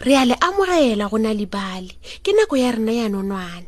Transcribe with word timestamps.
re 0.00 0.14
a 0.14 0.24
le 0.24 0.34
amogela 0.38 1.08
go 1.10 1.16
na 1.18 1.34
lebale 1.34 1.90
ke 2.22 2.30
nako 2.34 2.54
ya 2.56 2.70
rena 2.70 2.92
ya 2.92 3.08
nonwane 3.08 3.66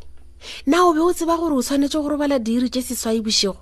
na 0.66 0.86
o 0.86 0.94
be 0.94 1.00
o 1.02 1.12
tseba 1.12 1.36
gore 1.36 1.58
o 1.58 1.62
tshwanetse 1.62 1.98
go 1.98 2.08
robala 2.08 2.38
diri 2.38 2.70
tse 2.70 2.82
seswai 2.94 3.18
bosego 3.18 3.56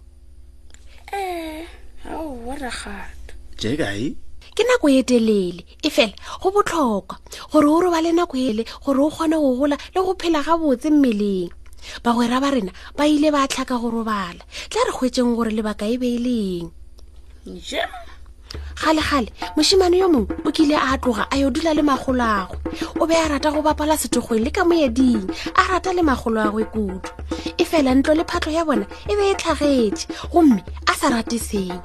ee 1.12 1.64
eh, 1.64 1.66
ao 2.12 2.36
waragata 2.44 3.32
jekai 3.56 4.16
ke 4.52 4.62
nako 4.68 4.86
e 4.92 5.00
telele 5.08 5.64
e 5.80 5.88
fela 5.88 6.12
go 6.44 6.52
botlhokwa 6.52 7.16
gore 7.48 7.66
o 7.72 7.80
robale 7.80 8.12
nako 8.12 8.36
ele 8.36 8.68
gore 8.84 9.00
o 9.00 9.08
kgone 9.08 9.36
go 9.40 9.50
gola 9.56 9.76
le 9.94 9.98
go 10.04 10.12
phela 10.20 10.44
ga 10.44 10.54
botse 10.60 10.92
mmeleng 10.92 11.52
bagwera 12.04 12.36
ba 12.36 12.52
rena 12.52 12.72
ba 12.92 13.08
ile 13.08 13.32
ba 13.32 13.48
tlhaka 13.48 13.80
go 13.80 13.88
robala 13.88 14.44
tla 14.68 14.82
re 14.84 14.92
kgwetseng 14.92 15.32
gore 15.32 15.56
lebaka 15.56 15.88
e 15.88 15.96
be 15.96 16.08
e 16.20 16.20
leng 16.20 16.68
jema 17.64 18.04
gale-gale 18.82 19.28
mošimane 19.56 19.98
yo 19.98 20.08
mongwe 20.08 20.34
o 20.46 20.50
kile 20.52 20.76
a 20.76 20.96
tloga 20.98 21.26
a 21.30 21.36
yo 21.36 21.50
dula 21.50 21.74
le 21.74 21.82
magolo 21.82 22.22
ago 22.22 22.56
o 23.00 23.06
be 23.06 23.14
a 23.14 23.28
rata 23.28 23.50
go 23.50 23.62
bapala 23.62 23.94
setogoeng 23.98 24.44
le 24.44 24.50
ka 24.50 24.64
moeding 24.64 25.26
a 25.56 25.62
rata 25.70 25.92
le 25.92 26.02
magolo 26.02 26.38
agwe 26.42 26.64
kudu 26.64 27.00
e 27.58 27.64
fela 27.64 27.94
ntlo 27.94 28.14
le 28.14 28.24
phatlho 28.24 28.52
ya 28.54 28.64
bona 28.64 28.86
e 29.10 29.14
be 29.16 29.30
e 29.30 29.34
tlhagetse 29.34 30.06
gomme 30.30 30.62
a 30.86 30.92
sa 30.94 31.10
rate 31.10 31.38
seng 31.38 31.80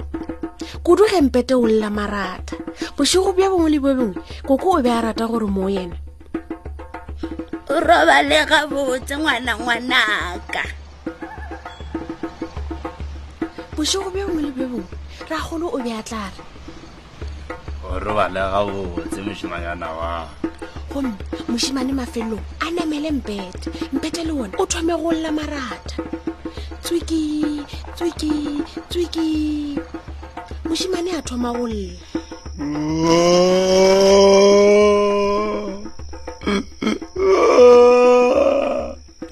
kudu 0.86 1.02
gempete 1.10 1.54
o 1.54 1.66
lela 1.66 1.90
marata 1.90 2.54
bosigo 2.96 3.34
bja 3.34 3.50
bongwe 3.50 3.70
le 3.74 3.78
bo 3.82 3.90
bongwe 3.94 4.20
koko 4.46 4.78
o 4.78 4.82
be 4.82 4.90
a 4.90 5.00
rata 5.02 5.26
gore 5.26 5.46
mo 5.50 5.66
yena 5.66 5.96
o 7.74 7.74
roba 7.80 8.22
le 8.22 8.38
ga 8.46 8.66
botse 8.70 9.18
ngwanangwanaka 9.18 10.62
bosigo 13.74 14.10
bja 14.14 14.24
bongwe 14.30 14.42
le 14.46 14.52
bo 14.54 14.64
bongwe 14.78 14.86
ragolo 15.26 15.66
o 15.74 15.78
be 15.82 15.90
a 15.90 16.02
tlare 16.02 16.38
robale 18.00 18.40
ga 18.50 18.60
botse 18.94 19.20
moshimanyana 19.26 19.88
wa 19.98 20.28
gomme 20.90 21.12
moshimane 21.48 21.92
mafelong 22.00 22.42
a 22.66 22.70
namele 22.74 23.10
mpete 23.16 23.68
mpete 23.92 24.24
le 24.24 24.32
one 24.32 24.52
o 24.58 24.66
thome 24.66 24.94
go 25.00 25.10
lola 25.12 25.30
marata 25.32 25.96
tswiki 26.82 27.62
tswiki 27.94 28.62
tswiki 28.90 29.78
moshimane 30.68 31.10
a 31.18 31.22
thoma 31.22 31.52
go 31.54 31.66
lla 31.68 31.86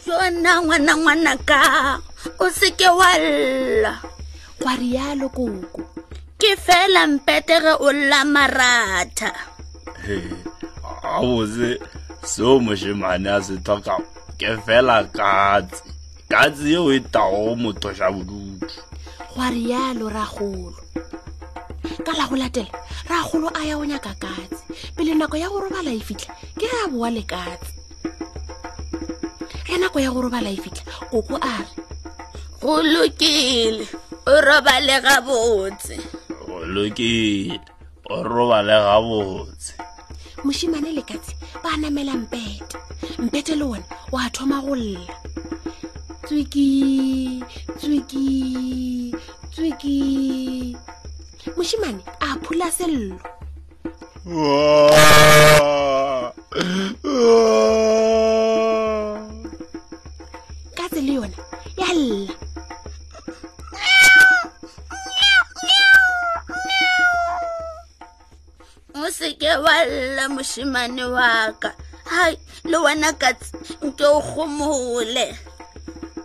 tsona 0.05 0.61
ngwana 0.63 0.97
ngwanaka 0.97 1.59
o 2.39 2.51
seke 2.51 2.89
wa 2.89 3.19
lla 3.19 3.99
kwa 4.59 4.77
rialo 4.77 5.29
koko 5.29 5.82
ke 6.43 6.57
fela 6.67 7.03
mpetere 7.07 7.73
o 7.87 7.93
lla 7.95 8.19
maratha 8.35 9.31
a 11.07 11.23
botse 11.23 11.71
seo 12.31 12.55
moshimane 12.67 13.29
a 13.31 13.39
se 13.47 13.55
tlhoka 13.65 13.95
ke 14.43 14.51
fela 14.67 14.97
katsi 15.19 15.83
katsi 16.33 16.67
yeo 16.75 16.85
e 16.91 16.99
tao 17.15 17.43
motosa 17.63 18.07
bodutu 18.15 18.79
goa 19.35 19.47
rialo 19.57 20.07
ragolo 20.17 20.83
ka 22.07 22.13
la 22.19 22.25
go 22.31 22.35
latela 22.43 22.75
ragolo 23.11 23.49
a 23.55 23.63
ya 23.71 23.75
o 23.79 23.85
nyaka 23.93 24.11
katsi 24.25 24.63
pele 24.99 25.15
nako 25.15 25.37
ya 25.43 25.47
go 25.53 25.59
robala 25.63 25.91
e 25.95 26.01
fitlha 26.09 26.35
ke 26.59 26.67
a 26.83 26.91
boa 26.91 27.11
le 27.17 27.23
katsi 27.23 27.71
ge 29.67 29.77
nako 29.79 29.99
ya 30.03 30.11
go 30.11 30.21
robala 30.27 30.51
e 30.51 30.59
fitlha 30.59 30.91
koko 31.07 31.39
a 31.39 31.55
re 31.63 31.71
go 32.63 32.75
lokile 32.83 33.87
o 34.27 34.35
robale 34.49 34.97
ga 35.07 35.23
botse 35.23 36.12
lokile 36.73 37.61
o 38.11 38.23
roba 38.23 38.59
le 38.63 38.73
gabotse 38.85 39.75
mosimane 40.45 40.91
le 40.97 41.03
katse 41.03 41.35
ba 41.63 41.77
namela 41.79 42.15
mpete 42.23 42.65
mpete 43.19 43.55
le 43.61 43.65
one 43.77 43.85
o 44.13 44.17
a 44.17 44.31
thoma 44.31 44.61
go 44.65 44.75
lla 44.75 45.05
tswiki 46.25 47.45
tswiki 47.77 49.13
tswiki 49.53 50.77
mosimane 51.57 52.01
a 52.25 52.27
phula 52.43 52.69
sello 52.77 53.19
katse 60.77 61.01
le 61.07 61.13
yona 61.21 61.37
ya 61.81 61.91
lla 61.99 62.42
lalla 69.93 70.29
moshimane 70.29 71.05
wa 71.17 71.53
ka 71.61 71.71
hai 72.13 72.35
le 72.65 72.77
wena 72.85 73.09
katsi 73.21 73.51
nke 73.87 74.05
o 74.17 74.21
gomole 74.29 75.27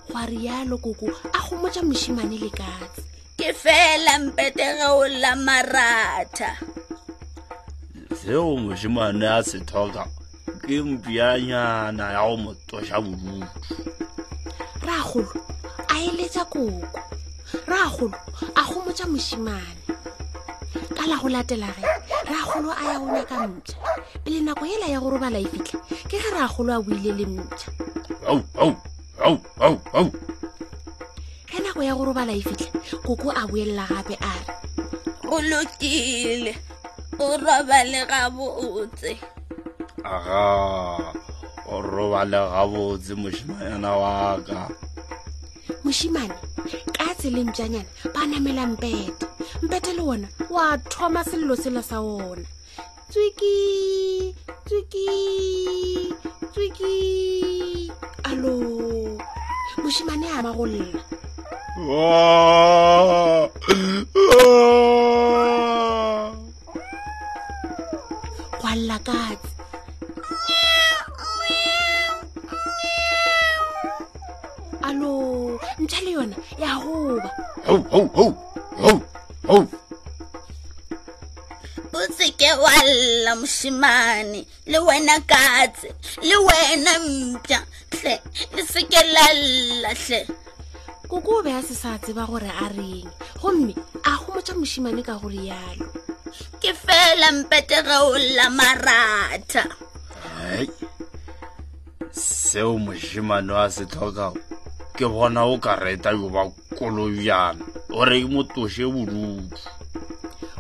gwa 0.10 0.22
rialo 0.30 0.78
koko 0.84 1.08
a 1.38 1.40
gomotsa 1.46 1.82
moshimane 1.90 2.38
le 2.44 2.50
katsi 2.60 3.02
ke 3.38 3.50
fela 3.64 4.20
mpetege 4.20 4.86
o 5.02 5.08
la 5.22 5.32
maratha 5.46 6.50
seo 8.22 8.58
moshimane 8.64 9.26
a 9.38 9.44
se 9.44 9.60
thoka 9.60 10.08
ke 10.68 10.82
mpianyana 10.82 12.04
ya 12.16 12.22
go 12.28 12.38
motsosa 12.44 13.02
bodutu 13.02 13.76
ragolo 14.88 15.32
a 15.94 15.96
eletsa 16.08 16.44
koko 16.54 16.88
ragolo 17.72 18.16
a 18.60 18.62
gomotsa 18.70 19.06
moshimane 19.14 19.84
ka 20.96 21.04
la 21.10 21.16
go 21.22 21.28
latela 21.30 21.68
ge 21.76 22.07
raagolo 22.30 22.72
a 22.76 22.84
ya 22.92 22.98
ona 23.06 23.24
ka 23.30 23.40
ntšha 23.48 23.80
pele 24.24 24.40
nako 24.44 24.64
ela 24.68 24.88
ya 24.92 25.00
gorobala 25.00 25.40
e 25.40 25.48
fitlhe 25.48 25.80
ke 26.12 26.18
ge 26.20 26.30
raagolo 26.36 26.72
a 26.76 26.80
buile 26.84 27.12
le 27.16 27.24
ntšha 27.26 27.70
ge 31.50 31.60
nako 31.64 31.80
ya 31.84 31.94
gorobala 31.96 32.32
e 32.36 32.42
fitlhe 32.44 32.68
koko 33.08 33.32
a 33.32 33.48
buelela 33.48 33.88
gape 33.88 34.16
a 34.20 34.30
re 34.36 34.44
go 35.28 35.38
lokile 35.40 36.54
o 37.20 37.28
robale 37.40 38.02
ga 38.08 38.30
botse 38.30 39.14
aga 40.04 40.44
o 41.72 41.80
robale 41.80 42.40
ga 42.52 42.62
botse 42.68 43.16
moshimanyana 43.16 43.92
wa 43.96 44.36
ka 44.44 44.68
moshimane 45.84 46.36
ka 46.92 47.08
tse 47.16 47.32
le 47.32 47.44
ntšanyana 47.48 47.88
ba 48.14 48.22
namelang 48.28 48.76
peta 48.76 49.27
mpete 49.62 49.94
le 49.94 50.02
wona 50.02 50.28
wa 50.50 50.78
thoma 50.78 51.24
selelo 51.26 51.56
sela 51.56 51.84
sa 51.84 52.00
ona 52.02 52.46
tswiki 53.10 53.58
tswiki 54.68 55.08
tswiki 56.52 56.96
alo 58.30 58.56
moshimane 59.84 60.30
ama 60.38 60.52
go 60.58 60.66
lela 60.74 61.00
kwallakatse 68.60 70.56
alo 74.88 75.14
ntšha 75.82 76.00
le 76.06 76.12
yona 76.16 76.36
ya 76.62 76.70
goba 76.84 77.30
ho 77.68 77.76
ho 77.92 78.00
ho 78.18 78.26
ho 78.84 78.92
hou 79.48 79.64
botseke 81.92 82.50
wa 82.60 82.74
lla 82.84 83.36
mosimane 83.40 84.42
le 84.68 84.80
wena 84.84 85.16
katse 85.30 85.88
le 86.28 86.36
wena 86.48 86.94
mpša 87.00 87.60
tle 87.90 88.14
le 88.56 88.62
seke 88.72 89.02
la 89.14 89.26
lla 89.40 89.92
tle 89.96 90.20
koko 91.08 91.38
o 91.40 91.44
be 91.46 91.52
a 91.56 91.62
se 91.64 91.76
sa 91.80 91.96
tseba 91.98 92.26
gore 92.28 92.52
a 92.52 92.68
reng 92.76 93.08
gomme 93.42 93.72
a 94.04 94.18
gomotša 94.20 94.58
mosimane 94.60 95.02
ka 95.08 95.16
gore 95.22 95.40
yalo 95.48 95.88
ke 96.60 96.76
fela 96.76 97.32
mpete 97.40 97.80
ga 97.88 98.04
o 98.12 98.18
lla 98.20 98.50
maratha 98.52 99.64
ai 100.52 100.68
seo 102.12 102.76
mosimane 102.78 103.56
a 103.56 103.70
se 103.72 103.88
tlhokago 103.88 104.36
ke 104.98 105.08
bona 105.08 105.48
o 105.48 105.56
ka 105.58 105.80
reta 105.80 106.12
yo 106.12 106.28
ba 106.28 106.52
kolobjana 106.76 107.77
gore 107.98 108.20
e 108.22 108.24
motoše 108.26 108.86
bodutu 108.94 109.58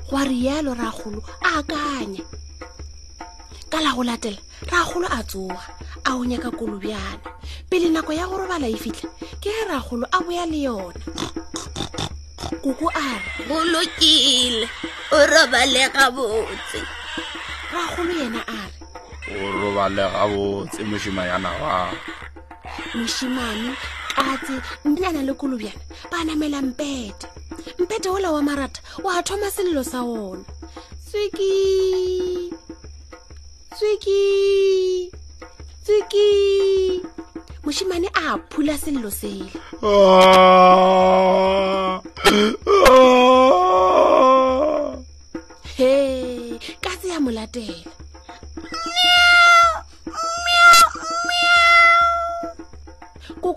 goa 0.09 0.23
rialo 0.25 0.73
ragolo 0.73 1.21
a 1.45 1.59
akanye 1.61 2.23
ka 3.69 3.77
la 3.81 3.93
go 3.93 4.01
latela 4.01 4.39
ragolo 4.65 5.05
a 5.05 5.21
tsoga 5.21 5.61
a 6.07 6.09
o 6.17 6.25
nyaka 6.25 6.49
kolobjana 6.49 7.21
pele 7.69 7.89
nako 7.89 8.13
ya 8.17 8.25
go 8.25 8.37
robala 8.41 8.65
e 8.67 8.75
fitlha 8.83 9.09
ke 9.41 9.49
e 9.53 9.63
ragolo 9.69 10.05
a 10.11 10.17
boya 10.25 10.49
le 10.49 10.57
yona 10.65 11.25
koko 12.65 12.87
a 12.89 13.05
re 13.21 13.21
golokile 13.45 14.65
o 15.13 15.17
robalega 15.29 16.09
botse 16.09 16.81
ragolo 17.69 18.13
yena 18.17 18.41
a 18.49 18.57
re 18.65 19.37
o 19.37 19.45
robalega 19.61 20.25
botse 20.33 20.81
mosimayana 20.89 21.51
wa 21.61 21.93
mosimane 22.97 23.77
katse 24.25 24.55
nnyana 24.85 25.21
le 25.27 25.33
kolobjana 25.39 25.79
ba 26.11 26.19
namela 26.25 26.59
mpete 26.61 27.25
mpete 27.79 28.09
ola 28.09 28.31
wa 28.31 28.41
marata 28.41 28.81
wa 29.03 29.23
thoma 29.23 29.51
selelo 29.51 29.83
sa 29.83 30.01
ona 30.01 30.43
tswiki 31.07 32.53
tswiki 33.75 34.21
tswiki 35.83 36.29
mosimane 37.63 38.09
a 38.13 38.37
phula 38.49 38.77
selelo 38.77 39.11
sele 39.11 39.51
ah. 39.85 40.27
ah. 42.91 44.93
he 45.77 46.59
katse 46.81 47.07
ya 47.07 47.19
molatela 47.19 47.96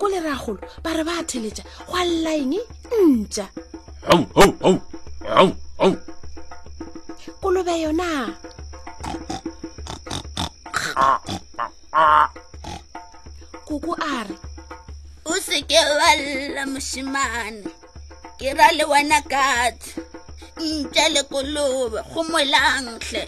koko 0.00 0.12
le 0.16 0.20
ragolo 0.24 0.60
ba 0.82 0.96
re 0.96 1.04
ba 1.04 1.20
theletsa 1.28 1.60
go 1.86 1.94
a 1.94 2.02
lla 2.08 2.32
eng 2.32 2.56
ntja 3.12 3.44
kolobe 7.40 7.74
yona 7.84 8.10
koko 13.68 13.92
a 14.00 14.14
re 14.24 14.34
o 15.28 15.32
seke 15.46 15.80
wa 16.00 16.10
lla 16.24 16.62
mosimane 16.72 17.64
ke 18.38 18.48
ra 18.58 18.68
le 18.78 18.84
wena 18.92 19.18
katsa 19.32 20.00
ntle 20.64 21.04
le 21.14 21.22
kolobe 21.30 21.98
go 22.10 22.20
molantlhe 22.32 23.22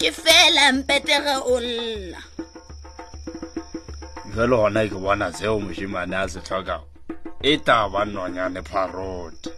ke 0.00 0.08
fela 0.22 0.64
mpetege 0.74 1.34
o 1.52 1.54
lla 1.66 2.20
jelo 4.34 4.56
gona 4.58 4.88
ke 4.88 4.94
bona 5.02 5.32
seo 5.32 5.60
mošimane 5.60 6.14
a 6.16 6.28
se 6.28 6.40
tlhokago 6.40 6.84
e 7.42 7.56
ta 7.56 7.88
ba 7.88 8.04
nonyane 8.04 8.60
pharote 8.62 9.50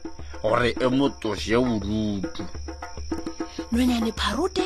gore 0.43 0.71
e 0.79 0.87
motoše 0.87 1.59
bodutu 1.59 2.45
nonyane 3.73 4.13
pharote 4.13 4.63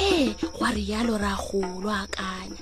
ee 0.00 0.34
goa 0.58 0.70
re 0.74 0.82
yalo 0.90 1.18
ra 1.18 1.36
golo 1.36 1.90
akanya 2.02 2.60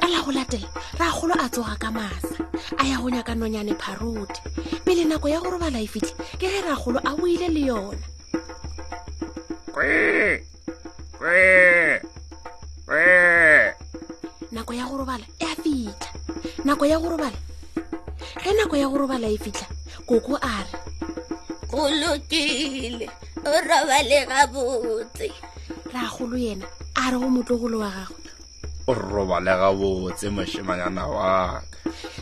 ka 0.00 0.06
la 0.12 0.18
go 0.24 0.30
latela 0.36 0.68
ra 0.98 1.08
golo 1.20 1.34
a 1.44 1.48
tsoga 1.48 1.74
ka 1.80 1.90
masa 1.90 2.36
a 2.78 2.84
ya 2.84 3.00
go 3.00 3.08
nyaka 3.08 3.34
nonyane 3.34 3.72
pharote 3.80 4.40
pele 4.84 5.04
nako 5.04 5.28
ya 5.28 5.40
go 5.40 5.50
robala 5.50 5.80
e 5.80 5.86
fitlhe 5.88 6.12
ke 6.38 6.48
ge 6.52 6.60
ra 6.60 6.76
golo 6.76 7.00
a 7.00 7.16
boile 7.16 7.48
le 7.48 7.60
yona 7.60 8.04
kwe 9.72 10.44
kwe 11.16 11.40
ya 14.76 14.86
go 14.90 14.96
robala 14.98 15.24
e 15.38 15.44
a 15.46 15.54
fitlha 15.54 15.94
nako 16.64 16.86
ya 16.86 16.98
go 16.98 17.08
robala 17.14 17.32
ge 18.42 18.52
nako 18.58 18.76
ya 18.76 18.88
go 18.88 18.96
robala 18.98 19.26
e 19.28 19.38
fitlha 19.38 19.66
koko 20.06 20.34
a 20.42 20.54
re 20.62 20.78
golokile 21.70 23.06
o 23.38 23.52
robale 23.62 24.26
gabotse 24.26 25.30
ragolo 25.94 26.36
yena 26.36 26.66
a 26.96 27.10
re 27.10 27.18
go 27.18 27.28
motlogolo 27.30 27.78
wa 27.86 27.90
gagwe 27.90 28.34
o 28.90 28.94
robale 28.94 29.50
gabotse 29.54 30.30
mosimanyana 30.34 31.06
waka 31.06 31.62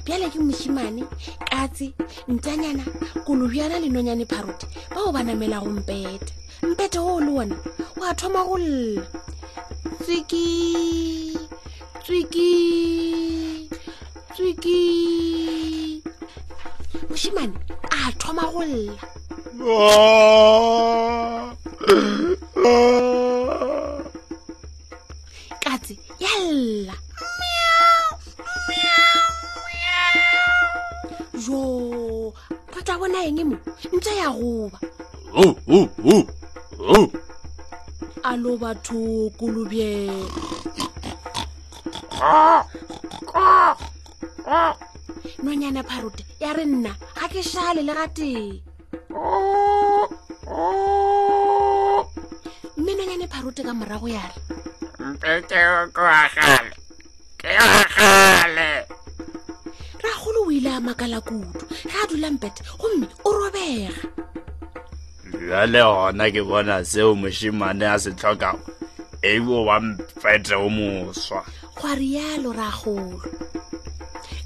bjale 0.05 0.28
ke 0.28 0.38
mosimane 0.38 1.05
katse 1.48 1.94
ntanyana 2.28 2.84
kolobjana 3.25 3.81
le 3.81 3.88
nonyane 3.88 4.26
pharote 4.28 4.66
bao 4.94 5.12
ba 5.12 5.22
namela 5.25 5.60
go 5.60 5.70
mpete 5.70 6.32
mpete 6.62 6.98
o 6.98 7.16
o 7.16 7.20
le 7.20 7.31
ona 7.32 7.56
o 7.96 8.05
a 8.05 8.14
thoma 8.14 8.44
go 8.44 8.58
lla 8.58 9.02
sekile 10.05 11.31
tswiki 12.02 13.70
tswiki 14.34 14.81
mosimane 17.08 17.54
a 17.90 18.10
thoma 18.19 18.44
go 18.52 18.62
lla 18.70 18.90
katse 25.62 25.94
ya 26.22 26.32
lla 26.54 26.94
jo 31.46 32.32
kgotsa 32.70 32.94
bona 33.00 33.19
eng 33.28 33.40
mo 33.48 33.56
ntse 33.96 34.12
ya 34.20 34.28
goba 34.38 34.78
alo 38.31 38.52
batho 38.62 39.02
kolobelo 39.38 40.20
nonyana 45.42 45.82
pharuta 45.82 46.24
ya 46.40 46.52
re 46.54 46.64
nna 46.64 46.94
ga 47.19 47.26
ke 47.28 47.42
šale 47.42 47.82
le 47.82 47.94
ga 47.94 48.06
tee 48.14 48.62
mme 52.78 52.92
nonyane 52.94 53.26
pharute 53.28 53.62
ka 53.66 53.74
morago 53.74 54.08
ya 54.08 54.22
re 54.22 54.30
mpeteoaale 55.10 56.76
ragolo 60.02 60.40
o 60.46 60.50
ile 60.50 60.70
a 60.74 60.80
makala 60.80 61.20
kudu 61.20 61.58
ge 61.90 61.94
a 62.02 62.06
dulang 62.06 62.38
pete 62.38 62.62
gomme 62.78 63.06
o 63.26 63.30
robega 63.32 63.94
ya 65.50 65.66
le 65.66 65.82
gona 65.82 66.30
ke 66.30 66.42
bona 66.42 66.84
seo 66.86 67.14
mošimane 67.19 67.82
a 67.94 67.98
se 67.98 68.12
tlhokago 68.14 68.60
ebo 69.26 69.66
wa 69.66 69.80
mpete 69.80 70.54
o 70.54 70.69
moswa 70.70 71.46
go 71.82 71.88
a 71.90 71.96
rialo 71.99 72.55
ragolo 72.55 73.19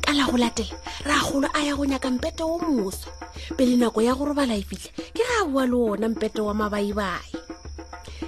ka 0.02 0.12
la 0.18 0.24
go 0.26 0.36
latela 0.42 0.72
ragolo 1.04 1.48
a 1.54 1.60
ya 1.66 1.76
go 1.76 1.84
nyaka 1.84 2.08
mpete 2.10 2.40
o 2.44 2.56
moso 2.58 3.08
pele 3.56 3.76
nako 3.76 4.00
ya 4.00 4.14
go 4.16 4.24
robala 4.24 4.56
e 4.56 4.62
fitlhe 4.64 4.88
ke 5.12 5.20
ga 5.22 5.44
bua 5.44 5.66
le 5.68 5.76
ona 5.76 6.08
mpete 6.08 6.40
wa 6.40 6.54
mabaibai 6.56 7.32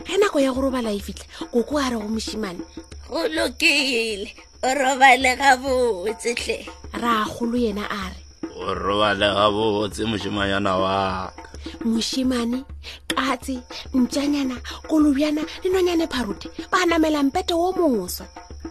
ge 0.05 0.17
nako 0.21 0.41
ya 0.45 0.53
go 0.53 0.61
robala 0.61 0.93
e 0.93 1.01
fitlhe 1.01 1.25
koko 1.53 1.79
a 1.81 1.89
re 1.91 1.97
go 1.97 2.05
mosimane 2.09 2.61
go 3.09 3.23
lokile 3.37 4.29
o 4.63 4.71
robale 4.77 5.31
ga 5.41 5.57
botsetlhe 5.57 6.69
ragolo 6.93 7.57
yena 7.57 7.85
a 7.89 8.13
re 8.13 8.21
o 8.61 8.75
robale 8.77 9.25
ga 9.37 9.47
botse 9.49 10.05
mosimanyana 10.05 10.77
waka 10.77 11.33
mosimane 11.81 12.61
katse 13.09 13.57
ntjanyana 13.97 14.57
kolobjana 14.89 15.41
le 15.65 15.69
nonyane 15.73 16.05
pharote 16.13 16.49
ba 16.71 16.85
namelang 16.85 17.33
pete 17.33 17.55
o 17.57 17.73
moso 17.73 18.29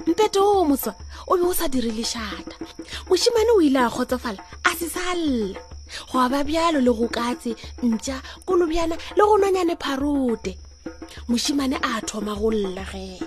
mpeto 0.07 0.41
o 0.59 0.65
moswa 0.65 0.95
o 1.27 1.35
be 1.37 1.43
o 1.43 1.53
sa 1.53 1.67
dirilešata 1.67 2.55
mošimane 3.09 3.51
o 3.55 3.61
ile 3.61 3.79
a 3.79 3.89
kgotsofala 3.89 4.39
a 4.67 4.71
se 4.79 4.87
sa 4.89 5.13
lle 5.15 5.55
go 6.11 6.19
aba 6.19 6.43
bjalo 6.47 6.79
le 6.83 6.91
go 6.97 7.07
katse 7.07 7.51
ntša 7.87 8.15
kolobjana 8.45 8.95
le 9.17 9.23
go 9.27 9.35
nwanyane 9.39 9.75
pharote 9.83 10.51
mošimane 11.29 11.77
a 11.89 12.01
thoma 12.07 12.33
go 12.39 12.49
lla 12.55 12.83
ge 12.91 13.19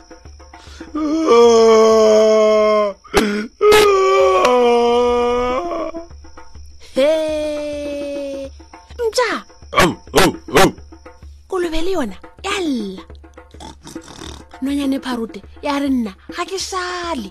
he 6.97 7.11
ntša 9.09 9.31
oh, 9.83 9.93
oh, 10.21 10.33
oh. 10.61 10.71
kolobe 11.51 11.81
le 11.87 11.91
yona 11.97 12.17
ya 12.47 12.55
lla 12.65 13.03
nonyane 14.63 14.99
pharote 15.01 15.41
ya 15.65 15.79
re 15.81 15.89
nna 15.89 16.13
ga 16.37 16.45
ke 16.45 16.59
sale 16.61 17.31